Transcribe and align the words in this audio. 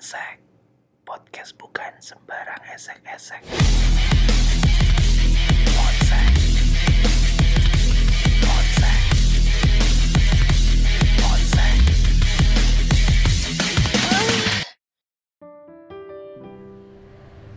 Onsek 0.00 0.40
Podcast 1.04 1.60
bukan 1.60 1.92
sembarang 2.00 2.64
esek-esek 2.72 3.44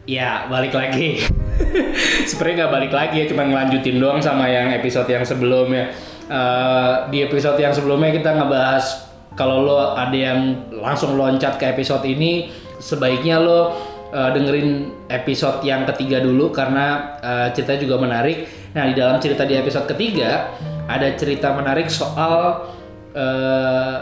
Ya, 0.04 0.44
balik 0.52 0.76
lagi. 0.76 1.24
Sebenarnya 2.28 2.68
nggak 2.68 2.74
balik 2.76 2.92
lagi 2.92 3.24
ya, 3.24 3.26
cuma 3.32 3.48
ngelanjutin 3.48 4.04
doang 4.04 4.20
sama 4.20 4.52
yang 4.52 4.68
episode 4.76 5.08
yang 5.08 5.24
sebelumnya. 5.24 5.96
Eh, 6.28 6.94
di 7.08 7.24
episode 7.24 7.56
yang 7.56 7.72
sebelumnya 7.72 8.12
kita 8.12 8.36
ngebahas 8.36 9.13
kalau 9.34 9.66
lo 9.66 9.98
ada 9.98 10.14
yang 10.14 10.70
langsung 10.78 11.18
loncat 11.18 11.58
ke 11.58 11.66
episode 11.70 12.06
ini, 12.06 12.50
sebaiknya 12.78 13.42
lo 13.42 13.74
eh, 14.14 14.30
dengerin 14.34 14.70
episode 15.10 15.66
yang 15.66 15.86
ketiga 15.90 16.22
dulu 16.22 16.54
karena 16.54 17.18
eh, 17.22 17.48
ceritanya 17.54 17.82
juga 17.82 17.96
menarik. 18.02 18.38
Nah, 18.74 18.90
di 18.90 18.96
dalam 18.98 19.22
cerita 19.22 19.46
di 19.46 19.54
episode 19.54 19.86
ketiga 19.90 20.54
ada 20.90 21.08
cerita 21.18 21.54
menarik 21.54 21.90
soal 21.90 22.68
eh, 23.14 23.98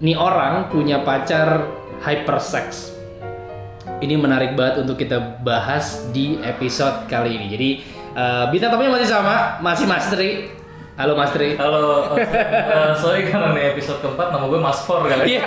nih 0.00 0.16
orang 0.16 0.68
punya 0.68 1.00
pacar 1.00 1.64
hypersex 2.04 2.96
ini 4.04 4.14
menarik 4.20 4.52
banget 4.52 4.84
untuk 4.84 5.00
kita 5.00 5.40
bahas 5.40 6.04
di 6.12 6.36
episode 6.44 7.08
kali 7.08 7.36
ini. 7.40 7.46
Jadi 7.48 7.70
uh, 8.12 8.44
bintang 8.52 8.76
tamunya 8.76 8.92
masih 8.92 9.08
sama, 9.08 9.56
masih 9.64 9.86
Mas 9.88 10.06
Tri. 10.12 10.55
Halo 10.96 11.12
Mas 11.12 11.28
Tri. 11.36 11.60
Halo, 11.60 12.16
uh, 12.16 12.92
sorry 12.96 13.28
karena 13.28 13.52
ini 13.52 13.76
episode 13.76 14.00
keempat 14.00 14.32
nama 14.32 14.48
gue 14.48 14.56
Mas 14.56 14.80
For 14.88 15.04
kali. 15.04 15.36
Iya. 15.36 15.44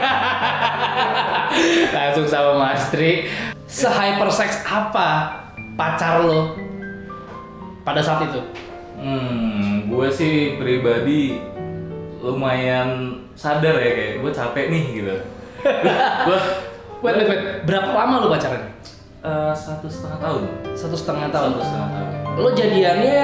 Langsung 1.98 2.30
sama 2.30 2.54
Mas 2.54 2.94
Tri. 2.94 3.26
Se-hypersex 3.66 4.62
apa 4.70 5.42
pacar 5.74 6.22
lo 6.22 6.54
pada 7.82 7.98
saat 7.98 8.30
itu? 8.30 8.38
Hmm, 9.02 9.90
gue 9.90 10.08
sih 10.14 10.62
pribadi 10.62 11.42
lumayan 12.22 13.18
sadar 13.34 13.82
ya 13.82 13.92
kayak 13.98 14.14
gue 14.22 14.32
capek 14.32 14.66
nih 14.70 14.84
gitu. 15.02 15.16
gue 16.30 16.40
Wait, 17.00 17.16
wait, 17.16 17.28
wait. 17.32 17.42
Berapa 17.66 17.90
lama 17.96 18.22
lo 18.22 18.28
pacaran? 18.30 18.70
uh, 19.26 19.56
satu 19.56 19.90
setengah 19.90 20.20
tahun. 20.22 20.42
Satu 20.78 20.94
setengah 20.94 21.34
tahun. 21.34 21.58
Satu 21.58 21.64
setengah 21.64 21.90
tahun. 21.90 22.08
Lo 22.38 22.50
jadiannya 22.54 23.24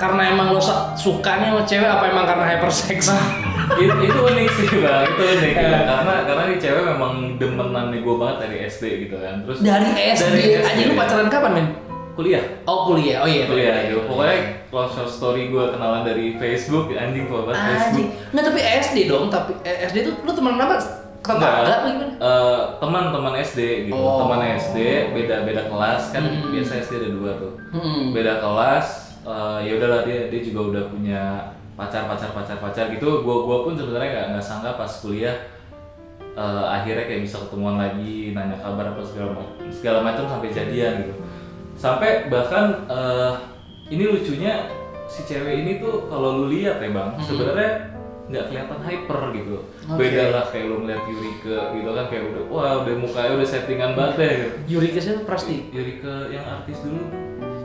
karena 0.00 0.32
emang 0.32 0.48
lo 0.50 0.60
su- 0.60 0.72
sukanya 0.96 1.52
sama 1.52 1.62
cewek 1.62 1.84
apa 1.86 2.04
emang 2.08 2.24
karena 2.24 2.44
hypersex? 2.48 3.12
itu, 3.80 3.92
itu 4.00 4.18
unik 4.18 4.48
sih 4.50 4.68
bang, 4.80 5.04
itu 5.06 5.22
unik. 5.22 5.54
Eh. 5.54 5.82
karena 5.84 6.14
karena 6.24 6.42
ini 6.48 6.56
cewek 6.56 6.82
memang 6.88 7.12
demenan 7.36 7.92
nih 7.92 8.00
gue 8.00 8.14
banget 8.16 8.36
dari 8.40 8.56
SD 8.64 8.84
gitu 9.04 9.16
kan. 9.20 9.44
Terus 9.44 9.58
Dari 9.60 9.88
SD, 10.10 10.24
Dari 10.26 10.64
aja 10.64 10.82
lu 10.82 10.94
pacaran 10.96 11.28
kapan 11.28 11.52
men? 11.54 11.68
kuliah. 12.10 12.44
Oh 12.64 12.84
kuliah, 12.86 13.22
oh 13.22 13.28
iya. 13.28 13.44
Kuliah 13.44 13.76
gitu. 13.86 14.04
Pokoknya 14.04 14.36
close 14.68 15.08
story 15.08 15.48
gue 15.48 15.64
kenalan 15.72 16.02
dari 16.02 16.36
Facebook, 16.36 16.92
anjing 16.92 17.24
tua 17.24 17.44
banget 17.44 17.60
Facebook. 17.70 18.08
Nggak 18.32 18.44
tapi 18.44 18.60
SD 18.60 18.96
dong, 19.08 19.28
tapi 19.28 19.52
eh, 19.62 19.88
SD 19.88 20.04
tuh 20.04 20.14
lu 20.20 20.32
teman 20.32 20.56
apa? 20.56 20.76
Tetangga 21.20 21.48
apa 21.62 21.86
gimana? 21.86 22.12
Teman-teman 22.76 23.34
SD 23.38 23.88
gitu, 23.88 23.94
Oh. 23.94 24.24
teman 24.24 24.40
SD 24.50 24.76
beda-beda 25.12 25.68
kelas 25.68 26.02
kan 26.10 26.24
Hmm. 26.24 26.48
biasa 26.48 26.80
SD 26.82 26.92
ada 26.98 27.10
dua 27.10 27.30
tuh, 27.36 27.52
Hmm. 27.72 28.12
beda 28.12 28.40
kelas. 28.40 29.09
Eh, 29.22 29.58
ya 29.64 29.72
udahlah 29.76 30.00
dia 30.04 30.28
dia 30.28 30.40
juga 30.40 30.60
udah 30.72 30.82
punya 30.88 31.22
pacar 31.76 32.04
pacar 32.06 32.30
pacar 32.32 32.56
pacar 32.58 32.84
gitu. 32.92 33.24
Gua 33.24 33.44
gua 33.44 33.58
pun 33.64 33.74
sebenarnya 33.74 34.10
nggak 34.12 34.26
nggak 34.36 34.44
sangka 34.44 34.76
pas 34.76 34.92
kuliah 35.00 35.36
eh, 36.36 36.64
akhirnya 36.66 37.04
kayak 37.08 37.22
bisa 37.26 37.36
ketemuan 37.42 37.76
lagi, 37.76 38.32
nanya 38.32 38.56
kabar 38.60 38.92
apa 38.92 39.02
segala 39.02 39.34
segala 39.72 39.98
macam 40.04 40.24
sampai 40.28 40.48
jadian 40.52 41.04
gitu. 41.04 41.14
Sampai 41.74 42.28
bahkan 42.28 42.84
eh, 42.86 43.32
ini 43.90 44.06
lucunya 44.06 44.68
si 45.10 45.26
cewek 45.26 45.66
ini 45.66 45.72
tuh 45.82 46.06
kalau 46.06 46.38
lu 46.38 46.54
lihat 46.54 46.78
ya 46.78 46.94
bang, 46.94 47.10
Hmm. 47.18 47.24
sebenarnya 47.26 47.72
nggak 48.30 48.46
kelihatan 48.46 48.78
hyper 48.86 49.20
gitu. 49.34 49.56
Oke. 49.90 49.98
Beda 49.98 50.22
lah 50.30 50.44
kayak 50.46 50.70
lu 50.70 50.86
ngeliat 50.86 51.02
Yurike 51.02 51.56
gitu 51.74 51.90
kan 51.90 52.06
kayak 52.06 52.24
udah 52.30 52.42
wah 52.46 52.72
udah 52.86 52.94
mukanya 52.94 53.30
udah 53.34 53.48
settingan 53.50 53.98
banget 53.98 54.14
deh 54.22 54.30
gitu. 54.30 54.78
Yurika 54.78 54.98
siapa 55.02 55.26
Prasti? 55.26 55.66
Yurike 55.74 56.30
yang 56.30 56.46
artis 56.46 56.78
dulu 56.86 57.02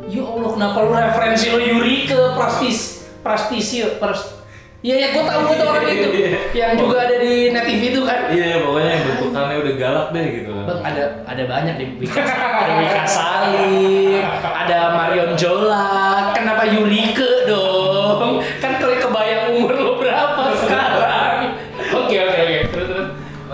Ya 0.06 0.22
Allah, 0.22 0.50
kenapa 0.54 0.78
lu 0.86 0.94
referensi 0.94 1.50
lu 1.50 1.58
Yurika 1.58 2.38
Prastis? 2.38 3.10
Prastisio, 3.26 3.98
Pras... 3.98 4.38
Iya, 4.86 5.02
ya, 5.02 5.08
gua 5.18 5.24
tahu 5.26 5.40
gua 5.50 5.56
tahu 5.58 5.70
orang 5.74 5.90
itu. 5.90 6.10
Yang 6.62 6.72
juga 6.78 7.10
ada 7.10 7.16
di 7.18 7.50
Net 7.50 7.66
TV 7.66 7.82
itu 7.90 8.02
kan. 8.06 8.30
iya 8.30 8.62
pokoknya 8.62 8.92
yang 8.94 9.04
bentukannya 9.10 9.56
udah 9.66 9.74
galak 9.82 10.08
deh 10.14 10.26
gitu 10.30 10.50
kan 10.54 10.66
Bang, 10.70 10.80
ada 10.86 11.04
ada 11.26 11.44
banyak 11.50 11.76
di 11.82 11.86
Wika, 12.06 12.22
ada 12.22 12.74
Wika 12.86 13.04
Salim, 13.10 14.22
ada 14.46 14.78
Marion 14.94 15.32
Jola. 15.34 16.30
Kenapa 16.38 16.70
Yurika 16.70 17.50
dong? 17.50 18.46
Kan 18.62 18.78
kalau 18.78 18.94
kebayang 19.02 19.58
umur 19.58 19.74
lu 19.74 19.94
berapa 19.98 20.54
sekarang? 20.62 20.85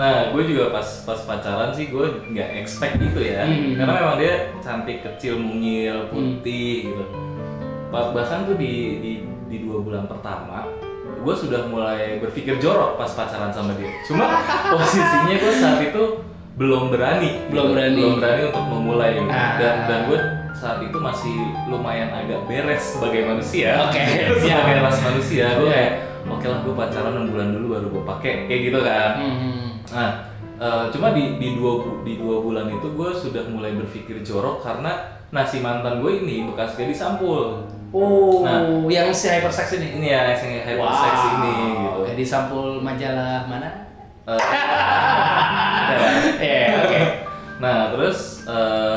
Nah 0.02 0.34
gue 0.34 0.42
juga 0.44 0.64
pas 0.68 0.82
pas 1.04 1.20
pacaran 1.22 1.70
sih 1.70 1.86
gue 1.86 2.02
nggak 2.28 2.58
expect 2.58 2.98
itu 2.98 3.20
ya 3.22 3.46
Hmm. 3.46 3.78
karena 3.78 3.92
memang 3.94 4.16
dia 4.18 4.34
cantik 4.58 4.98
kecil 5.00 5.38
mungil 5.38 6.10
putih 6.10 6.90
gitu 6.90 7.04
Bah- 7.86 8.10
bahkan 8.10 8.42
tuh 8.42 8.56
di, 8.56 8.72
di 8.98 9.12
di 9.46 9.56
dua 9.60 9.78
bulan 9.78 10.04
pertama 10.04 10.66
gue 11.16 11.34
sudah 11.36 11.62
mulai 11.66 12.18
berpikir 12.18 12.58
jorok 12.58 12.98
pas 12.98 13.06
pacaran 13.08 13.48
sama 13.48 13.76
dia 13.76 13.94
cuma 14.02 14.26
posisinya 14.72 15.36
gue 15.36 15.52
saat 15.54 15.78
itu 15.80 16.02
belum 16.52 16.90
berani 16.90 17.46
Belum 17.46 17.70
gitu. 17.70 17.72
berani. 17.72 17.96
belum 17.96 18.14
berani 18.18 18.42
untuk 18.44 18.64
memulai 18.66 19.10
gitu. 19.14 19.30
Ah. 19.30 19.54
dan 19.56 19.74
dan 19.86 20.00
gue 20.04 20.18
saat 20.52 20.78
itu 20.80 20.98
masih 20.98 21.36
lumayan 21.66 22.10
agak 22.10 22.42
beres 22.44 22.82
sebagai 22.90 23.22
manusia 23.24 23.86
Oke, 23.86 24.02
sebagai 24.42 24.76
ras 24.80 24.98
manusia 25.00 25.46
gue 25.54 25.64
Iya. 25.64 25.70
kayak 25.70 25.92
oke 26.24 26.44
lah 26.44 26.58
gue 26.60 26.74
pacaran 26.74 27.12
6 27.18 27.30
bulan 27.30 27.48
dulu 27.50 27.66
baru 27.70 27.86
gue 27.88 28.02
pakai 28.04 28.32
kayak 28.46 28.60
gitu 28.66 28.80
kan 28.80 29.10
Hmm. 29.16 29.68
Nah, 29.92 30.10
eh, 30.56 30.84
cuma 30.88 31.12
di 31.12 31.36
di 31.36 31.54
dua 31.54 31.72
di 32.00 32.16
dua 32.16 32.40
bulan 32.40 32.66
itu 32.66 32.86
gue 32.90 33.10
sudah 33.12 33.44
mulai 33.46 33.72
berpikir 33.72 34.20
jorok 34.20 34.60
karena 34.60 34.92
nah 35.28 35.42
si 35.42 35.60
mantan 35.60 36.00
gue 36.00 36.12
ini 36.18 36.44
bekas 36.46 36.74
gadis 36.74 36.98
sampul. 36.98 37.64
Oh, 37.90 38.40
Nah. 38.40 38.88
yang 38.88 39.12
si 39.12 39.28
hypersex 39.28 39.76
ini. 39.76 40.00
Ini 40.00 40.06
ya 40.08 40.20
yang 40.32 40.64
hypersex 40.64 41.14
ini 41.30 41.52
gitu. 41.78 42.00
Kayak 42.02 42.16
di 42.16 42.26
sampul 42.26 42.80
majalah 42.80 43.44
mana? 43.44 43.68
Eh, 44.22 44.32
ada. 44.32 45.96
Iya, 46.42 46.66
oke. 46.80 47.00
nah 47.58 47.92
terus 47.92 48.42
eh, 48.44 48.96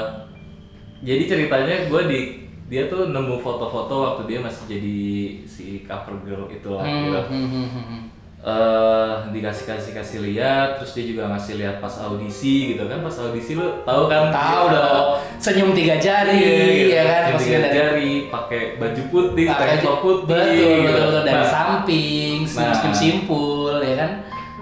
jadi 1.01 1.23
ceritanya 1.27 1.85
gue 1.85 2.01
di 2.07 2.19
dia 2.65 2.89
tuh 2.89 3.13
nemu 3.13 3.37
foto-foto 3.37 3.93
waktu 4.01 4.21
dia 4.25 4.39
masih 4.41 4.65
jadi 4.65 4.97
si 5.45 5.65
cover 5.85 6.17
girl 6.23 6.49
itulah 6.49 6.81
Hmm, 6.81 7.03
gitu. 7.05 7.19
hmm, 7.29 7.47
hmm, 7.51 7.67
hmm, 7.69 8.01
eh 8.45 9.11
dikasih 9.33 9.65
kasih 9.65 9.91
kasih 9.91 10.19
lihat 10.21 10.77
terus 10.77 10.93
dia 10.93 11.01
juga 11.03 11.25
ngasih 11.27 11.57
lihat 11.57 11.81
pas 11.81 11.97
audisi 11.97 12.71
gitu 12.71 12.85
kan 12.85 13.01
pas 13.01 13.17
audisi 13.17 13.57
lu 13.57 13.81
tahu 13.81 14.05
kan 14.05 14.29
Tahu 14.29 14.63
dia- 14.69 14.73
dong. 14.77 15.07
Senyum 15.35 15.73
tiga 15.73 15.97
jari, 15.97 16.37
Iya, 16.37 16.93
ya 16.93 17.03
kan? 17.03 17.21
Pas 17.33 17.41
tiga 17.41 17.67
jari, 17.67 18.29
pakai 18.29 18.61
baju 18.77 19.01
putih, 19.09 19.45
pakai 19.47 19.77
top 19.81 19.97
putih. 19.99 20.29
Betul, 20.29 20.53
gitu. 20.55 20.85
betul, 20.85 21.05
betul. 21.05 21.21
Dari 21.23 21.35
Nah, 21.35 21.49
samping, 21.49 22.35
senyum 22.45 22.73
Nah. 22.85 22.93
simpul, 22.93 23.73
ya 23.81 23.95
kan? 23.97 24.11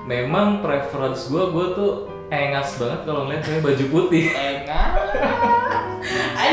memang 0.03 0.59
preference 0.59 1.27
gue, 1.27 1.43
gue 1.45 1.65
tuh 1.73 1.91
engas 2.27 2.75
banget 2.75 2.99
kalau 3.03 3.23
ngeliat 3.23 3.39
cewek 3.39 3.61
baju 3.61 3.85
putih. 3.89 4.25
Enggak. 4.31 4.87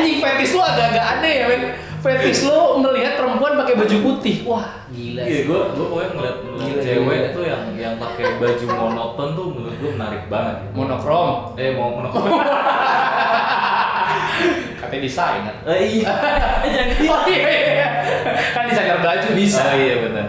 Anjing 0.01 0.19
fetis 0.19 0.51
lu 0.51 0.61
agak-agak 0.63 1.05
aneh 1.15 1.35
ya, 1.35 1.45
men. 1.47 1.63
Fetis 2.01 2.41
lu 2.43 2.57
melihat 2.81 3.13
perempuan 3.15 3.53
pakai 3.55 3.77
baju 3.77 3.97
putih. 4.01 4.37
Wah, 4.43 4.89
gila 4.89 5.21
Iya, 5.21 5.45
gue 5.45 5.61
gue 5.71 5.85
pokoknya 5.85 6.11
ngeliat, 6.11 6.37
ngeliat 6.41 6.65
Gila, 6.67 6.81
cewek 6.81 7.13
gila. 7.15 7.29
tuh 7.31 7.45
yang 7.45 7.63
yang 7.77 7.95
pakai 7.97 8.27
baju 8.41 8.65
monoton 8.67 9.29
tuh 9.31 9.47
menurut 9.53 9.77
gue 9.77 9.91
menarik 9.93 10.23
banget. 10.27 10.57
Monokrom. 10.73 11.29
Eh 11.55 11.77
mau 11.77 11.93
monoton? 11.93 12.25
Katanya 14.81 15.03
desainer. 15.03 15.55
eh, 15.67 15.79
iya, 15.93 16.09
jangan. 16.65 16.97
Oh 17.07 17.21
iya, 17.27 17.39
iya, 17.39 17.61
iya. 17.71 17.89
Kan 18.51 18.65
desainer 18.65 18.99
baju 18.99 19.29
bisa. 19.37 19.61
Oh 19.63 19.77
iya 19.77 19.95
benar. 20.01 20.27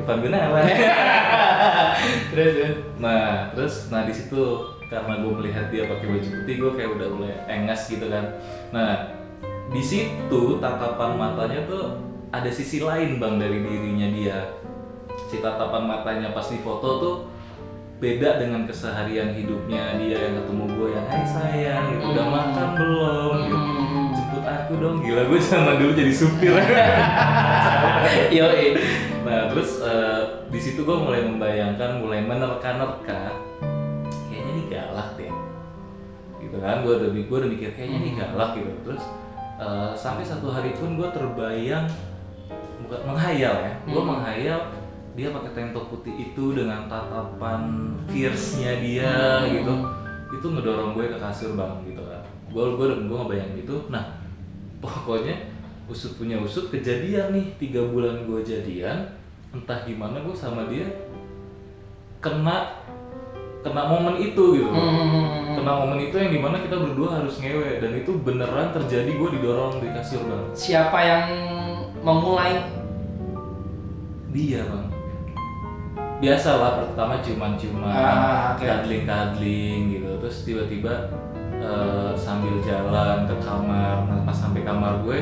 Ivan 0.00 0.18
Gunawan. 0.18 0.64
Terus. 2.32 2.52
Nah, 2.96 3.52
terus 3.52 3.74
nah 3.88 4.02
di 4.02 4.12
situ 4.12 4.40
karena 4.90 5.22
gue 5.22 5.32
melihat 5.38 5.70
dia 5.70 5.86
pakai 5.86 6.06
baju 6.10 6.28
putih, 6.42 6.54
gue 6.58 6.70
kayak 6.74 6.90
udah 6.98 7.08
mulai 7.14 7.34
engas 7.46 7.86
gitu 7.86 8.10
kan. 8.10 8.34
Nah, 8.74 9.14
di 9.70 9.78
situ 9.78 10.58
tatapan 10.58 11.14
matanya 11.14 11.62
tuh 11.64 11.94
ada 12.34 12.50
sisi 12.50 12.82
lain 12.82 13.22
bang 13.22 13.38
dari 13.38 13.62
dirinya 13.62 14.08
dia. 14.10 14.38
Si 15.30 15.38
tatapan 15.38 15.86
matanya 15.86 16.34
pas 16.34 16.50
di 16.50 16.58
foto 16.58 16.88
tuh 16.98 17.16
beda 18.00 18.40
dengan 18.40 18.64
keseharian 18.64 19.36
hidupnya 19.36 20.00
dia 20.00 20.16
yang 20.16 20.34
ketemu 20.40 20.64
gue 20.72 20.88
yang 20.96 21.06
Hai 21.06 21.20
sayang 21.22 21.82
gitu 21.92 22.04
udah 22.10 22.24
Hmm. 22.24 22.32
makan 22.32 22.68
belum 22.74 23.32
gitu. 23.44 23.56
Hmm. 23.60 24.06
jemput 24.16 24.44
aku 24.48 24.72
dong 24.80 24.96
gila 25.04 25.22
gue 25.28 25.38
sama 25.38 25.76
dulu 25.76 25.92
jadi 25.92 26.12
supir 26.16 26.56
Yo, 28.40 28.48
Nah 29.20 29.52
terus 29.52 29.84
eh, 29.84 30.20
di 30.48 30.58
situ 30.58 30.80
gue 30.82 30.96
mulai 30.96 31.28
membayangkan, 31.28 32.00
mulai 32.00 32.24
menerka-nerka, 32.24 33.36
galak 34.80 35.08
deh. 35.20 35.32
kan 36.50 36.80
gue 36.82 36.92
udah 36.96 37.08
gue 37.12 37.36
udah 37.36 37.50
mikir 37.52 37.70
kayaknya 37.76 37.98
ini 38.00 38.10
galak 38.16 38.56
gitu 38.56 38.72
terus 38.82 39.04
eh, 39.60 39.92
sampai 39.92 40.24
satu 40.24 40.48
hari 40.48 40.72
pun 40.72 40.96
gue 40.96 41.08
terbayang 41.12 41.84
bukan 42.82 43.00
menghayal 43.06 43.54
ya 43.60 43.72
gue 43.84 44.00
Hmm. 44.00 44.08
menghayal 44.08 44.60
dia 45.14 45.28
pakai 45.30 45.50
tank 45.52 45.70
top 45.76 45.92
putih 45.92 46.14
itu 46.16 46.44
dengan 46.56 46.88
tatapan 46.88 47.92
fierce-nya 48.08 48.80
dia 48.80 49.12
Hmm. 49.44 49.52
gitu 49.52 49.74
itu 50.30 50.46
ngedorong 50.48 50.96
gue 50.96 51.06
ke 51.06 51.18
kasur 51.20 51.54
bang 51.54 51.70
gitu 51.84 52.02
kan 52.02 52.22
gue 52.50 52.64
gue 52.74 52.86
gue 53.04 53.16
ngebayang 53.20 53.50
gitu 53.60 53.74
nah 53.92 54.18
pokoknya 54.80 55.36
usut 55.86 56.16
punya 56.16 56.40
usut 56.40 56.70
kejadian 56.70 57.30
nih 57.30 57.46
tiga 57.58 57.82
bulan 57.84 58.26
gue 58.26 58.40
jadian 58.42 59.06
entah 59.50 59.82
gimana 59.84 60.22
gue 60.22 60.34
sama 60.34 60.66
dia 60.66 60.86
kena 62.18 62.80
kena 63.60 63.82
momen 63.86 64.16
itu 64.16 64.44
gitu 64.56 64.66
loh. 64.66 64.80
Hmm. 64.80 65.52
kena 65.52 65.72
momen 65.76 66.00
itu 66.00 66.16
yang 66.16 66.32
di 66.32 66.40
mana 66.40 66.56
kita 66.58 66.76
berdua 66.76 67.20
harus 67.20 67.36
ngewe 67.36 67.76
dan 67.76 67.92
itu 67.92 68.10
beneran 68.18 68.72
terjadi 68.72 69.10
gue 69.12 69.28
didorong 69.36 69.78
di 69.78 69.88
kasur 69.90 70.24
bang 70.24 70.44
Siapa 70.52 70.98
yang 70.98 71.24
memulai? 72.00 72.64
dia 74.30 74.62
bang. 74.62 74.86
Biasa 76.20 76.50
lah 76.54 76.72
pertama 76.80 77.18
ciuman-ciuman 77.18 77.90
Ah, 77.90 78.52
cuddling-cuddling 78.54 79.80
gitu. 79.90 80.08
Terus 80.20 80.36
tiba-tiba 80.44 80.94
eh, 81.56 82.12
sambil 82.14 82.60
jalan 82.60 83.24
ke 83.24 83.34
kamar. 83.40 84.04
Nah, 84.04 84.20
pas 84.22 84.36
sampai 84.36 84.62
kamar 84.62 85.00
gue 85.02 85.18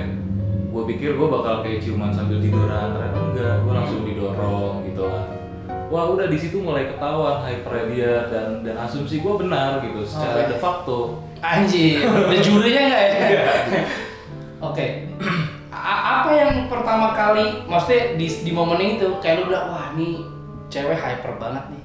gue 0.69 0.82
pikir 0.87 1.17
gue 1.17 1.26
bakal 1.26 1.64
kayak 1.64 1.81
ciuman 1.81 2.11
sambil 2.11 2.38
tiduran. 2.38 2.93
Ternyata 2.93 3.19
enggak 3.25 3.55
gue 3.62 3.73
langsung 3.73 4.02
didorong 4.05 4.84
gitu 4.84 5.02
kan 5.02 5.25
wah 5.88 6.05
udah 6.12 6.29
di 6.29 6.37
situ 6.37 6.61
mulai 6.61 6.88
ketahuan 6.93 7.40
hyper 7.44 7.88
dia 7.88 8.29
dan 8.29 8.61
dan 8.61 8.76
asumsi 8.76 9.25
gue 9.25 9.35
benar 9.40 9.81
gitu 9.81 10.05
secara 10.05 10.44
Oke. 10.44 10.50
de 10.52 10.56
facto 10.61 10.99
Anjir, 11.38 12.02
jurinya 12.43 12.82
nggak 12.90 13.05
ya? 13.14 13.46
Oke. 14.58 15.06
A- 15.70 16.02
apa 16.19 16.31
yang 16.35 16.67
pertama 16.67 17.14
kali, 17.14 17.62
maksudnya 17.70 18.19
di, 18.19 18.26
di 18.26 18.50
momen 18.50 18.99
itu 18.99 19.06
kayak 19.23 19.46
lu 19.46 19.55
bilang, 19.55 19.70
wah 19.70 19.94
ini 19.94 20.26
cewek 20.67 20.99
hyper 20.99 21.38
banget 21.38 21.62
nih. 21.70 21.85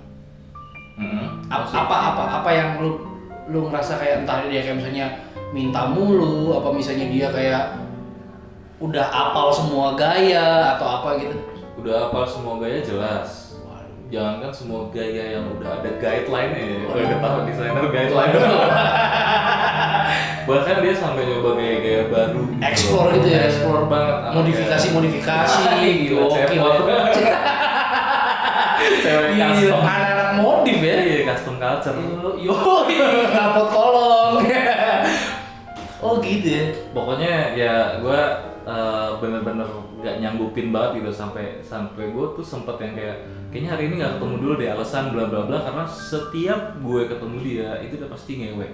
Mm-mm. 1.05 1.27
A- 1.53 1.69
apa 1.69 1.95
apa 2.17 2.23
apa 2.41 2.49
yang 2.49 2.81
lu 2.81 3.05
lu 3.45 3.69
ngerasa 3.69 4.01
kayak 4.01 4.25
entah 4.25 4.41
dia 4.49 4.65
kayak 4.65 4.81
misalnya 4.81 5.05
minta 5.53 5.85
mulu, 5.85 6.57
apa 6.57 6.73
misalnya 6.73 7.05
dia 7.13 7.29
kayak 7.29 7.77
udah 8.81 9.05
apal 9.05 9.53
semua 9.53 9.93
gaya 9.93 10.73
atau 10.75 10.87
apa 10.97 11.21
gitu. 11.21 11.37
udah 11.77 12.09
apa 12.09 12.25
semua 12.25 12.57
gaya 12.57 12.81
jelas 12.81 13.42
jangan 14.05 14.35
kan 14.39 14.51
semua 14.51 14.81
gaya 14.89 15.23
yang 15.33 15.45
udah 15.49 15.79
ada 15.79 15.89
guideline 15.97 16.51
ya 16.51 16.65
Oh, 16.83 16.93
udah 16.93 17.07
ketahuan 17.09 17.43
desainer 17.45 17.85
guideline 17.87 18.33
bahkan 20.43 20.83
dia 20.83 20.91
sampai 20.93 21.23
nyoba 21.23 21.55
gaya-gaya 21.55 22.01
baru 22.07 22.41
gitu 22.45 22.59
Explore 22.61 23.09
gitu 23.15 23.27
ya? 23.29 23.39
explore 23.47 23.85
banget 23.87 24.15
sama 24.19 24.33
Modifikasi 24.35 24.87
modifikasi, 24.91 25.59
Gila, 25.63 26.21
gokil 26.21 26.59
cewek. 26.75 27.11
cewek 28.99 29.27
Iya, 29.33 29.45
custom 29.49 29.79
anak-anak 29.81 30.35
modif 30.37 30.77
ya. 30.77 30.95
iya 30.99 31.19
custom 31.25 31.55
culture 31.55 31.95
Yo, 32.35 32.55
knalpot 33.31 33.67
kolong. 33.71 34.33
oh 36.03 36.19
gitu 36.19 36.47
ya. 36.49 36.63
pokoknya 36.91 37.33
ya 37.55 37.73
gue 37.97 38.21
bener-bener 39.17 39.67
gak 40.03 40.19
nyanggupin 40.19 40.75
banget 40.75 40.99
gitu 41.01 41.11
sampai 41.15 41.63
sampai 41.63 42.11
gue 42.11 42.25
tuh 42.35 42.43
sempet 42.43 42.75
yang 42.83 42.93
kayak 42.99 43.17
kayaknya 43.49 43.69
hari 43.71 43.83
ini 43.87 43.95
nggak 44.03 44.13
ketemu 44.19 44.35
dulu 44.43 44.53
deh 44.59 44.69
alasan 44.69 45.05
bla 45.15 45.25
bla 45.31 45.41
bla 45.47 45.57
karena 45.63 45.83
setiap 45.87 46.61
gue 46.83 47.01
ketemu 47.07 47.35
dia 47.39 47.69
itu 47.79 47.93
udah 47.95 48.09
pasti 48.11 48.31
ngewe. 48.43 48.67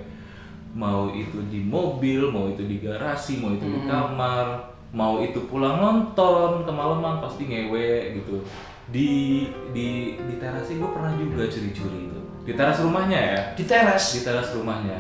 Mau 0.74 1.14
itu 1.14 1.38
di 1.50 1.62
mobil 1.66 2.30
mau 2.30 2.50
itu 2.50 2.66
di 2.66 2.82
garasi 2.82 3.38
mau 3.38 3.54
itu 3.54 3.66
di 3.70 3.80
kamar 3.86 4.74
mau 4.90 5.22
itu 5.22 5.46
pulang 5.46 5.78
nonton 5.78 6.66
kemalaman 6.66 7.22
pasti 7.22 7.46
ngewe 7.46 8.18
gitu. 8.18 8.42
Di 8.90 9.46
di 9.70 10.18
di 10.18 10.34
terasnya 10.42 10.82
gue 10.82 10.90
pernah 10.90 11.14
juga 11.14 11.46
curi-curi 11.46 12.00
itu. 12.10 12.22
Di 12.50 12.54
teras 12.58 12.82
rumahnya 12.82 13.20
ya? 13.22 13.42
Di 13.54 13.64
teras. 13.70 14.18
di 14.18 14.26
teras 14.26 14.50
rumahnya. 14.58 14.98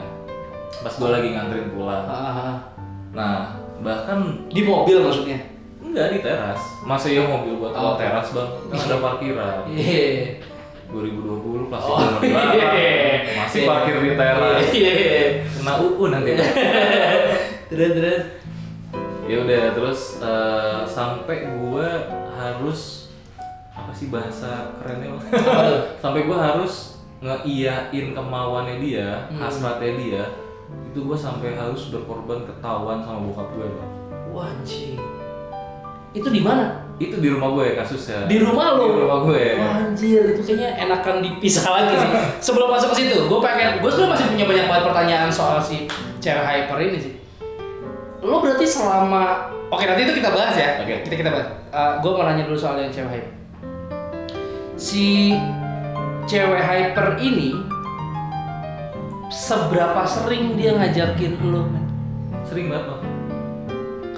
Pas 0.85 0.93
gue 0.93 1.09
lagi 1.09 1.33
nganterin 1.33 1.73
pulang. 1.73 2.05
Ah, 2.05 2.69
Nah, 3.09 3.57
bahkan 3.81 4.45
di 4.53 4.61
mobil 4.61 5.01
maksudnya. 5.01 5.37
Enggak 5.89 6.07
di 6.09 6.19
teras. 6.21 6.61
Masa 6.81 7.07
ya 7.07 7.21
mobil 7.21 7.57
buat 7.57 7.73
Oh. 7.73 7.95
teras, 7.95 8.29
Bang? 8.29 8.49
Kan 8.69 8.77
ada 8.79 8.97
parkiran. 9.05 9.65
Iya. 9.67 10.37
2020 10.89 11.69
pasti 11.69 11.85
Oh, 11.85 11.97
belum 12.01 12.21
iya. 12.25 13.21
Masih 13.37 13.61
parkir 13.63 13.95
di 13.99 14.11
teras. 14.13 14.61
Iya. 14.69 14.95
Kena 15.45 15.73
UU 15.79 16.03
nanti. 16.07 16.31
Terus 17.69 17.91
terus. 17.93 18.21
ya 19.29 19.37
udah, 19.39 19.63
terus 19.71 20.17
eh, 20.17 20.81
sampai 20.83 21.45
gua 21.53 21.85
harus 22.33 23.13
apa 23.69 23.93
sih 23.93 24.09
bahasa 24.09 24.73
kerennya? 24.81 25.13
Sampai 26.01 26.25
gua 26.25 26.49
harus 26.49 26.97
ngeiyain 27.21 28.11
kemauannya 28.11 28.81
dia, 28.81 29.29
Hmm. 29.29 29.37
hasratnya 29.37 29.91
dia. 29.95 30.23
Itu 30.89 31.05
gua 31.05 31.13
sampai 31.13 31.53
harus 31.53 31.93
berkorban 31.93 32.41
ketahuan 32.41 33.05
sama 33.05 33.21
bokap 33.23 33.53
gue, 33.53 33.69
Bang. 33.69 33.91
Itu 36.09 36.27
di 36.33 36.41
mana? 36.41 36.89
Itu 36.99 37.21
di 37.21 37.29
rumah 37.31 37.53
gue 37.55 37.77
kasusnya. 37.77 38.25
Di 38.25 38.41
rumah 38.41 38.75
lo. 38.75 38.85
Di 38.91 38.99
rumah 39.05 39.19
gue. 39.29 39.45
Wah, 39.55 39.87
anjir, 39.87 40.35
itu 40.35 40.41
kayaknya 40.43 40.69
enakan 40.89 41.23
dipisah 41.23 41.65
lagi 41.69 41.93
sih. 41.95 42.09
Sebelum 42.51 42.67
masuk 42.73 42.91
ke 42.91 43.05
situ, 43.05 43.17
gue 43.29 43.39
pengen, 43.39 43.79
gue 43.79 43.89
sebenarnya 43.89 44.13
masih 44.17 44.25
punya 44.33 44.45
banyak 44.49 44.65
banget 44.67 44.83
pertanyaan 44.89 45.29
soal 45.31 45.57
si 45.61 45.85
cewek 46.19 46.43
hyper 46.43 46.77
ini 46.81 46.97
sih. 46.99 47.13
Lo 48.19 48.43
berarti 48.43 48.65
selama, 48.67 49.53
oke 49.71 49.83
nanti 49.85 50.01
itu 50.03 50.13
kita 50.19 50.29
bahas 50.33 50.55
ya. 50.57 50.83
Oke. 50.83 51.07
Kita 51.07 51.15
kita 51.15 51.29
bahas. 51.31 51.47
gue 52.01 52.11
mau 52.11 52.25
nanya 52.25 52.43
dulu 52.49 52.57
soal 52.57 52.81
yang 52.81 52.91
cewek 52.91 53.21
hyper. 53.21 53.33
Si 54.75 55.37
cewek 56.25 56.63
hyper 56.65 57.15
ini 57.21 57.53
seberapa 59.29 60.03
sering 60.09 60.57
dia 60.57 60.73
ngajakin 60.73 61.37
lo? 61.47 61.69
Sering 62.43 62.67
banget 62.67 62.85
bang. 62.91 63.18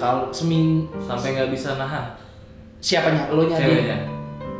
Kalau 0.02 0.34
seming 0.34 0.90
Sampai 0.98 1.30
nggak 1.32 1.54
bisa 1.54 1.78
nahan. 1.78 2.10
siapanya? 2.82 3.30
Lo 3.30 3.46
nya 3.46 3.54
dia? 3.54 4.02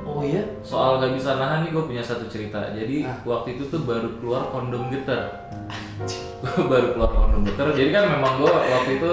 Oh 0.07 0.23
iya? 0.23 0.39
Soal 0.63 1.03
nggak 1.03 1.19
bisa 1.19 1.35
nahan 1.35 1.67
nih 1.67 1.75
gue 1.75 1.83
punya 1.83 1.99
satu 1.99 2.31
cerita. 2.31 2.63
Jadi 2.71 3.03
Ah. 3.03 3.19
waktu 3.27 3.59
itu 3.59 3.67
tuh 3.67 3.83
baru 3.83 4.07
keluar 4.23 4.55
kondom. 4.55 4.87
Gue 4.87 5.03
baru 6.71 6.95
keluar 6.95 7.11
kondom 7.11 7.43
getter. 7.43 7.67
Jadi 7.75 7.91
kan 7.91 8.07
memang 8.07 8.39
gue 8.39 8.47
waktu 8.47 9.03
itu 9.03 9.11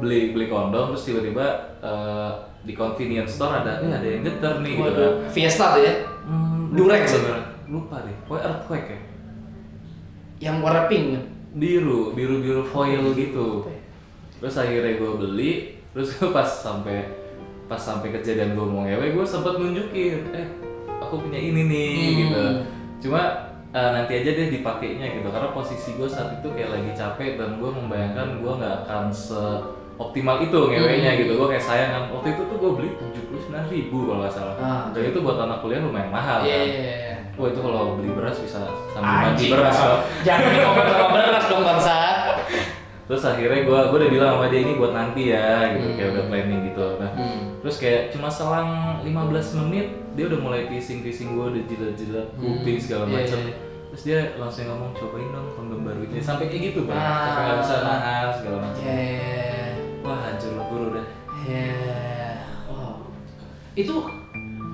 beli 0.00 0.32
beli 0.32 0.48
kondom 0.48 0.92
terus 0.92 1.04
tiba-tiba 1.04 1.44
eh, 1.84 2.30
di 2.64 2.72
convenience 2.72 3.36
store 3.36 3.60
ada 3.60 3.84
eh 3.84 3.92
ada 3.92 4.06
yang 4.06 4.24
getter 4.24 4.64
nih 4.64 4.72
gitu 4.72 4.88
kan. 4.88 4.96
Waduh, 4.96 5.12
Fiesta 5.28 5.76
tuh 5.76 5.82
ya? 5.84 5.94
Hmm, 6.24 6.72
Durex 6.72 7.04
ya? 7.04 7.18
bener. 7.20 7.40
Lupa 7.68 7.96
deh. 8.00 8.16
Pokoknya 8.24 8.44
earthquake 8.48 8.88
ya. 8.88 9.00
Yang 10.40 10.56
warna 10.64 10.82
pink 10.88 11.04
kan? 11.12 11.24
Biru, 11.52 12.00
biru-biru 12.12 12.64
foil 12.64 13.12
gitu. 13.12 13.68
Terus 14.36 14.54
akhirnya 14.54 14.94
gue 14.94 15.10
beli 15.12 15.52
terus 15.90 16.08
pas 16.34 16.44
sampai 16.46 17.08
pas 17.66 17.78
sampai 17.78 18.12
kejadian 18.12 18.52
gue 18.52 18.62
mau 18.62 18.82
ngewe 18.82 19.12
gue 19.12 19.24
sempet 19.24 19.54
nunjukin 19.54 20.22
eh 20.30 20.46
aku 20.96 21.20
punya 21.20 21.36
ini 21.36 21.62
nih 21.62 21.92
Hmm. 21.96 22.16
gitu 22.18 22.44
cuma 22.98 23.22
eh, 23.68 23.90
nanti 23.92 24.12
aja 24.14 24.30
deh 24.32 24.48
dipakainya 24.50 25.06
gitu 25.12 25.28
karena 25.28 25.50
posisi 25.50 25.92
gue 25.92 26.06
saat 26.06 26.32
itu 26.34 26.48
kayak 26.48 26.70
lagi 26.70 26.90
capek 26.92 27.36
dan 27.36 27.56
gue 27.56 27.68
membayangkan 27.68 28.38
gue 28.38 28.52
nggak 28.54 28.74
akan 28.82 29.04
se 29.08 29.40
optimal 29.96 30.36
itu 30.38 30.52
ngewenya 30.52 31.10
Hmm. 31.10 31.20
gitu 31.20 31.32
gue 31.34 31.48
kayak 31.48 31.64
sayang 31.64 31.90
kan 31.90 32.02
waktu 32.10 32.28
itu 32.30 32.42
tuh 32.44 32.56
gue 32.56 32.70
beli 32.74 32.90
tujuh 32.94 33.22
puluh 33.26 33.40
sembilan 33.42 33.64
ribu 33.66 33.98
kalau 34.04 34.20
nggak 34.20 34.34
salah 34.34 34.54
Ah. 34.56 34.82
dan 34.92 35.02
itu 35.02 35.18
buat 35.18 35.38
anak 35.38 35.58
kuliah 35.58 35.80
lumayan 35.80 36.08
mahal 36.08 36.38
Iya, 36.40 36.52
kan 36.54 36.66
iya, 36.66 36.80
iya. 36.94 37.14
Wah 37.36 37.48
itu 37.48 37.60
kalau 37.60 38.00
beli 38.00 38.08
beras 38.10 38.36
bisa 38.38 38.64
sambil 38.88 39.12
mandi 39.22 39.52
beras. 39.52 39.76
Jangan 40.24 40.56
ngomong 40.56 41.12
beras 41.12 41.44
dong 41.46 41.62
bangsa. 41.62 41.96
Terus 43.06 43.22
akhirnya 43.22 43.62
gue 43.62 43.78
gue 43.86 43.98
udah 43.98 44.10
bilang 44.10 44.30
sama 44.34 44.46
dia 44.46 44.60
ini 44.60 44.72
buat 44.74 44.90
nanti 44.90 45.22
ya 45.30 45.46
gitu 45.72 45.86
Hmm. 45.86 45.96
kayak 45.96 46.10
udah 46.10 46.24
planning 46.26 46.60
gitu. 46.64 46.86
Nah 46.96 47.10
Hmm. 47.12 47.40
terus 47.58 47.76
kayak 47.76 48.02
cuma 48.10 48.26
selang 48.26 48.70
15 49.00 49.54
menit 49.56 49.86
dia 50.12 50.24
udah 50.26 50.40
mulai 50.40 50.66
teasing-teasing 50.66 51.32
gue 51.32 51.46
udah 51.48 51.62
jilat-jilat 51.64 52.26
kuping 52.34 52.78
segala 52.78 53.04
Iya, 53.04 53.14
macam. 53.16 53.38
iya. 53.40 53.54
Terus 53.86 54.02
dia 54.02 54.20
langsung 54.36 54.64
ngomong 54.66 54.90
cobain 54.92 55.30
dong 55.30 55.48
kondom 55.54 55.80
baru 55.82 56.02
ini 56.04 56.18
sampai 56.18 56.46
kayak 56.46 56.62
gitu 56.68 56.80
bang. 56.84 56.94
Ah. 56.94 57.06
Sampai 57.22 57.42
nggak 57.44 57.58
bisa 57.58 57.74
nahan 57.80 58.26
segala 58.34 58.56
macam. 58.60 58.82
Iya. 58.82 59.64
Wah 60.02 60.18
hancur 60.20 60.50
lebur 60.52 60.80
udah. 60.90 61.06
Iya. 61.42 61.70
Wow. 62.66 62.94
Itu 63.72 63.94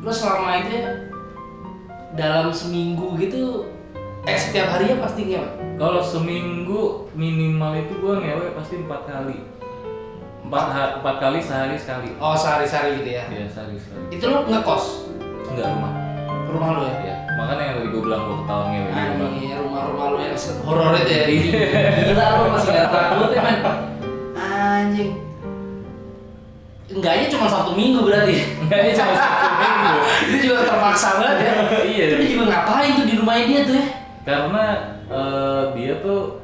lo 0.00 0.10
selama 0.10 0.50
itu 0.58 0.70
ya, 0.74 0.88
dalam 2.12 2.48
seminggu 2.48 3.14
gitu 3.16 3.68
eh 4.22 4.34
setiap 4.34 4.72
harinya 4.72 5.00
pasti 5.00 5.28
ngewe. 5.28 5.48
Kalau 5.80 6.00
seminggu 6.04 7.08
minimal 7.16 7.72
itu 7.80 7.92
gue 7.96 8.14
ngewe 8.20 8.46
pasti 8.52 8.74
empat 8.84 9.08
kali. 9.08 9.38
Empat, 10.42 10.66
hari, 10.68 10.92
empat 11.00 11.16
kali 11.16 11.38
sehari 11.40 11.76
sekali. 11.80 12.12
Oh 12.20 12.36
sehari-sehari 12.36 13.00
gitu 13.00 13.10
ya? 13.16 13.24
Iya 13.32 13.46
sehari 13.48 13.76
sekali. 13.80 14.04
Itu 14.12 14.24
lu 14.28 14.38
ngekos? 14.52 14.84
Enggak 15.48 15.72
rumah. 15.72 15.92
Rumah 16.52 16.68
lu 16.76 16.80
ya? 16.84 16.94
Iya. 17.00 17.16
Makanya 17.40 17.62
yang 17.64 17.74
tadi 17.80 17.88
gue 17.88 18.02
bilang 18.04 18.22
gue 18.28 18.36
ketahuan 18.44 18.66
ngewe 18.68 18.90
di 18.90 19.00
rumah. 19.00 19.30
Iya 19.32 19.54
rumah-rumah 19.64 20.04
lu 20.12 20.16
yang 20.20 20.36
horor 20.60 20.92
itu 21.00 21.12
ya? 21.12 21.24
Iya. 21.24 21.60
Gila 22.12 22.24
lu 22.28 22.42
masih 22.52 22.70
nggak 22.76 22.88
takut 22.92 23.28
ya 23.32 23.40
man? 23.40 23.58
Anjing. 24.36 25.12
Enggaknya 26.92 27.26
cuma 27.32 27.46
satu 27.48 27.70
minggu 27.72 28.00
berarti. 28.04 28.34
Enggaknya 28.60 28.92
cuma 28.92 29.12
satu 29.16 29.48
minggu. 29.56 29.94
itu 30.28 30.36
juga 30.52 30.68
terpaksa 30.68 31.08
banget 31.16 31.38
ya. 31.40 31.52
Iya. 31.80 32.04
Tapi 32.12 32.24
juga 32.28 32.44
ngapain 32.52 32.90
tuh 33.00 33.06
di 33.08 33.14
rumahnya 33.16 33.44
dia 33.48 33.60
tuh 33.64 33.76
ya? 33.80 33.86
Karena 34.22 34.64
eh, 35.10 35.64
dia 35.74 35.92
tuh 36.02 36.42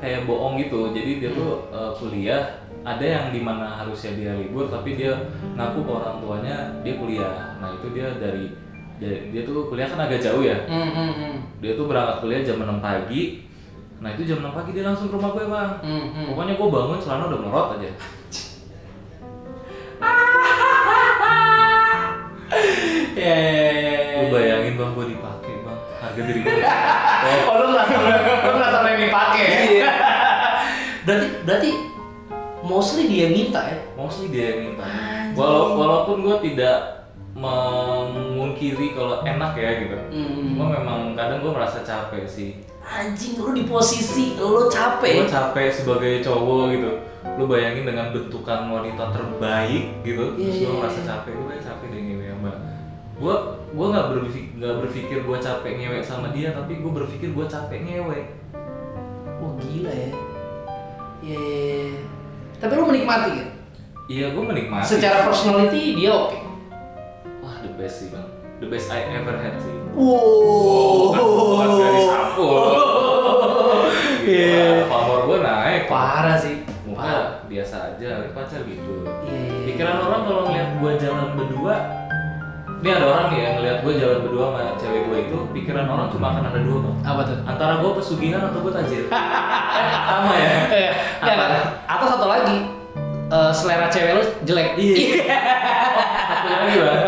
kayak 0.00 0.24
bohong 0.28 0.60
gitu. 0.60 0.92
Jadi 0.92 1.20
dia 1.20 1.30
tuh 1.32 1.68
eh, 1.72 1.92
kuliah 1.96 2.42
ada 2.84 3.00
yang 3.00 3.32
di 3.32 3.40
mana 3.40 3.80
harusnya 3.80 4.12
dia 4.12 4.32
libur 4.36 4.68
tapi 4.68 5.00
dia 5.00 5.16
ngaku 5.56 5.88
ke 5.88 5.92
orang 5.92 6.16
tuanya 6.20 6.56
dia 6.84 6.94
kuliah. 7.00 7.56
Nah 7.60 7.72
itu 7.72 7.86
dia 7.96 8.12
dari 8.20 8.52
dia, 9.00 9.10
dia 9.32 9.42
tuh 9.42 9.72
kuliah 9.72 9.88
kan 9.88 10.04
agak 10.04 10.20
jauh 10.20 10.44
ya. 10.44 10.68
Hmm, 10.68 10.92
hmm. 10.92 11.34
dia 11.64 11.74
tuh 11.74 11.88
berangkat 11.88 12.20
kuliah 12.20 12.40
jam 12.44 12.60
6 12.60 12.84
pagi. 12.84 13.48
Nah 14.04 14.12
itu 14.12 14.22
jam 14.28 14.44
6 14.44 14.52
pagi 14.52 14.70
dia 14.76 14.84
langsung 14.84 15.08
ke 15.08 15.16
rumah 15.16 15.32
gue 15.32 15.44
bang. 15.48 15.70
Hmm, 15.80 16.06
hmm. 16.12 16.26
pokoknya 16.32 16.54
gue 16.60 16.68
bangun 16.68 16.98
celana 17.00 17.24
udah 17.32 17.40
melorot 17.40 17.68
aja. 17.80 17.90
Ya, 23.14 23.30
ya, 23.30 23.53
harga 26.14 26.22
diri 26.24 26.40
gue 26.40 26.54
Oh, 27.48 27.54
lu 27.56 27.66
nggak 27.68 27.86
lu 28.44 28.54
nggak 28.54 28.70
tahu 28.70 28.84
yang 28.86 29.00
dipakai. 29.02 29.42
ya? 29.42 29.58
Iya. 29.66 29.90
berarti, 31.04 31.26
berarti 31.42 31.70
mostly 32.62 33.04
dia 33.06 33.26
minta 33.28 33.60
ya? 33.62 33.76
mostly 33.92 34.26
dia 34.28 34.44
yang 34.54 34.60
minta 34.70 34.86
Walau, 35.34 35.74
walaupun 35.74 36.22
gue 36.22 36.36
tidak 36.46 37.04
memungkiri 37.34 38.94
kalau 38.94 39.20
enak 39.22 39.52
ya 39.52 39.70
gitu 39.80 39.98
Hmm. 40.06 40.54
cuma 40.54 40.64
memang 40.70 40.98
kadang 41.12 41.42
gue 41.42 41.50
merasa 41.50 41.82
capek 41.82 42.24
sih 42.24 42.50
Anjing, 42.80 43.36
lu 43.36 43.50
di 43.50 43.64
posisi 43.64 44.36
lu 44.36 44.46
gue 44.60 44.70
capek. 44.70 45.24
capek 45.26 45.68
sebagai 45.68 46.20
cowok 46.20 46.62
gitu 46.70 46.90
lu 47.34 47.44
bayangin 47.44 47.84
dengan 47.84 48.12
bentukan 48.12 48.70
wanita 48.70 49.10
terbaik 49.10 49.84
gitu 50.02 50.36
terus 50.36 50.54
Iya, 50.54 50.62
gue 50.62 50.70
iya, 50.70 50.78
merasa 50.78 51.00
iya. 51.00 51.08
capek 51.10 51.30
gue 51.32 51.46
kayak 51.50 51.64
capek 51.64 51.86
deh 51.88 52.00
gue 53.14 53.34
gue 53.70 53.86
nggak 53.88 54.06
berpikir 54.10 54.44
nggak 54.54 54.74
berpikir 54.80 55.18
gue 55.20 55.38
capek 55.38 55.72
ngewe 55.76 55.98
sama 56.00 56.28
dia 56.30 56.50
tapi 56.50 56.76
gue 56.76 56.92
berpikir 56.92 57.30
gue 57.30 57.46
capek 57.46 57.80
ngewe 57.80 58.18
Wah 59.34 59.52
gila 59.58 59.90
ya. 59.90 60.10
Ya. 61.20 61.90
Tapi 62.56 62.72
lu 62.72 62.86
menikmati 62.86 63.30
kan? 63.34 63.48
iya 64.04 64.30
gue 64.30 64.40
menikmati 64.42 64.88
Secara 64.90 65.24
personality 65.24 65.94
dia 65.94 66.10
oke. 66.12 66.38
wah 67.40 67.56
the 67.58 67.72
best 67.74 67.96
sih 67.98 68.08
bang 68.08 68.26
the 68.58 68.66
best 68.66 68.88
I 68.88 69.06
ever 69.10 69.34
had 69.34 69.56
sih 69.58 69.72
Wow. 69.94 71.14
Bukan 71.14 71.70
sapu 72.10 72.46
Iya. 74.24 74.84
pamor 74.86 75.20
gue 75.26 75.38
naik 75.38 75.82
Parah 75.86 76.34
sih. 76.34 76.64
muka 76.84 77.00
Parah. 77.00 77.26
biasa 77.44 77.76
aja 77.92 78.26
pacar 78.30 78.60
gitu 78.64 79.04
Iya, 79.22 79.38
iya. 79.40 79.56
pikiran 79.66 79.96
orang 80.02 80.22
kalau 80.24 80.42
ngeliat 80.46 80.70
gue 80.74 80.92
jalan 80.98 81.28
berdua 81.34 81.74
ini 82.78 82.90
ada 82.90 83.06
orang 83.06 83.26
yang 83.32 83.52
ngeliat 83.56 83.78
gue 83.80 83.92
jalan 83.96 84.18
berdua 84.22 84.44
sama 84.50 84.60
cewek 84.76 85.00
gue 85.04 85.18
itu 85.24 85.36
pikiran 85.52 85.86
orang 85.86 86.06
cuma 86.08 86.26
akan 86.30 86.44
ada 86.48 86.60
dua 86.60 86.78
bang 86.84 86.96
Apa 87.02 87.20
tuh? 87.22 87.36
antara 87.44 87.72
gue 87.78 87.90
pesugihan 87.94 88.40
atau 88.42 88.58
gue 88.60 88.72
tajir 88.72 89.02
Eh, 89.74 89.90
sama 90.04 90.32
ya 90.32 90.50
Eh, 90.68 90.90
enggak. 91.20 91.64
Atau 91.86 92.06
satu 92.08 92.26
lagi, 92.26 92.56
eh, 93.26 93.50
selera 93.50 93.86
cewek 93.88 94.12
lu 94.14 94.22
jelek. 94.44 94.68
Iya. 94.76 95.40
satu 96.44 96.48
lagi 96.50 96.76
bang 96.76 96.98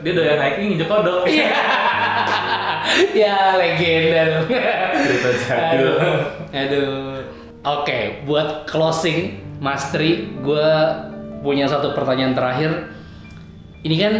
dia 0.00 0.12
doyan 0.12 0.38
hiking 0.40 0.68
injek 0.74 0.88
kodok 0.88 1.26
Iya. 1.26 1.48
ya 3.26 3.36
legenda. 3.56 4.22
Cerita 4.94 5.30
jadul. 5.40 5.94
Aduh. 5.94 5.96
Aduh. 6.52 7.16
Oke, 7.64 7.98
buat 8.22 8.68
closing 8.68 9.40
Mas 9.56 9.88
Tri, 9.88 10.36
gue 10.36 10.68
punya 11.40 11.64
satu 11.64 11.96
pertanyaan 11.96 12.36
terakhir. 12.36 12.92
Ini 13.80 13.96
kan 13.96 14.14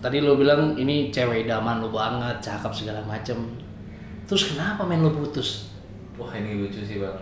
tadi 0.00 0.18
lo 0.18 0.34
bilang 0.34 0.74
ini 0.74 1.08
cewek 1.08 1.44
idaman 1.44 1.78
lo 1.78 1.88
banget, 1.88 2.40
cakep 2.40 2.72
segala 2.72 3.00
macem. 3.04 3.36
Terus 4.24 4.50
kenapa 4.50 4.82
main 4.82 5.00
lo 5.00 5.10
putus? 5.10 5.68
wah 6.14 6.36
ini 6.36 6.60
lucu 6.60 6.84
sih 6.84 7.00
bang 7.00 7.16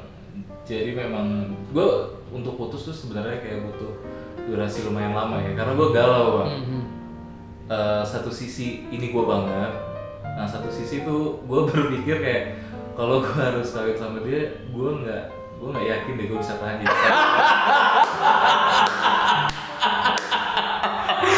jadi 0.67 0.91
memang 0.91 1.47
gue 1.71 1.87
untuk 2.35 2.59
putus 2.59 2.83
tuh 2.83 2.91
sebenarnya 2.91 3.39
kayak 3.39 3.63
butuh 3.63 3.95
durasi 4.43 4.83
lumayan 4.83 5.15
lama 5.15 5.39
ya 5.39 5.55
karena 5.55 5.79
gue 5.79 5.89
galau 5.95 6.43
bang 6.43 6.51
Mhm. 6.59 6.83
Eh, 7.71 8.03
satu 8.03 8.27
sisi 8.27 8.91
ini 8.91 9.15
gue 9.15 9.23
banget 9.23 9.71
nah 10.35 10.43
satu 10.43 10.67
sisi 10.67 11.07
tuh 11.07 11.39
gue 11.47 11.61
berpikir 11.71 12.19
kayak 12.19 12.45
kalau 12.99 13.23
gue 13.23 13.39
harus 13.39 13.71
kawin 13.71 13.95
sama 13.95 14.19
dia 14.27 14.51
gue 14.67 14.91
nggak 14.99 15.25
gue 15.63 15.69
nggak 15.71 15.87
yakin 15.87 16.13
deh 16.19 16.27
gue 16.27 16.39
bisa 16.43 16.59
tahan 16.59 16.83
jadi 16.83 16.91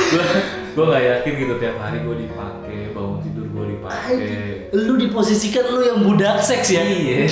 gue 0.11 0.25
gue 0.71 0.85
nggak 0.87 1.05
yakin 1.05 1.33
gitu 1.35 1.55
tiap 1.59 1.77
hari 1.83 1.99
gue 2.07 2.17
dipakai 2.27 2.79
bangun 2.95 3.19
tidur 3.23 3.47
gue 3.51 3.65
dipakai 3.77 4.19
Lu 4.71 4.95
diposisikan 4.95 5.65
lu 5.67 5.81
yang 5.83 5.99
budak 6.07 6.39
seks 6.39 6.71
ya? 6.71 6.83
iya 6.87 7.27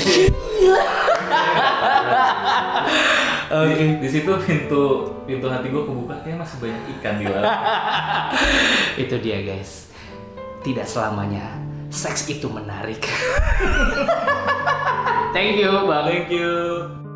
di, 3.49 3.87
di 4.03 4.09
situ 4.09 4.31
pintu 4.45 4.85
pintu 5.25 5.47
hati 5.49 5.71
gue 5.71 5.83
kebuka 5.83 6.15
kayak 6.27 6.43
masih 6.43 6.57
banyak 6.61 6.83
ikan 6.99 7.15
di 7.17 7.25
luar 7.27 7.45
Itu 9.03 9.17
dia 9.23 9.41
guys. 9.47 9.89
Tidak 10.67 10.85
selamanya 10.85 11.55
seks 11.89 12.29
itu 12.29 12.51
menarik. 12.51 13.01
Thank 15.37 15.61
you, 15.61 15.71
Bang. 15.87 16.09
thank 16.09 16.33
you 16.33 17.08